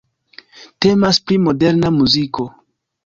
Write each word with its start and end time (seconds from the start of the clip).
Temas 0.85 1.19
pri 1.27 1.39
Moderna 1.43 1.93
muziko. 2.01 2.49